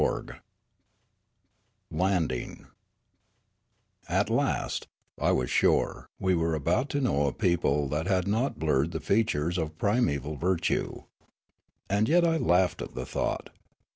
CHAPTER 0.01 0.41
III 1.93 1.99
LANDING 1.99 2.67
AT 4.09 4.31
last, 4.31 4.87
I 5.19 5.31
was 5.31 5.51
sure, 5.51 6.09
we 6.19 6.33
were 6.33 6.55
about 6.55 6.89
to 6.89 7.01
know 7.01 7.27
a 7.27 7.31
people 7.31 7.87
that 7.89 8.05
bad 8.05 8.27
not 8.27 8.57
blurred 8.57 8.93
the 8.93 8.99
features 8.99 9.59
of 9.59 9.77
primeval 9.77 10.37
virtue. 10.37 11.03
And 11.87 12.09
yet 12.09 12.25
I 12.25 12.37
laughed 12.37 12.81
at 12.81 12.95
the 12.95 13.05
thought. 13.05 13.51